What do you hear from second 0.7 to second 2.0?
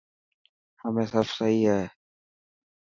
همي سب سهي هي؟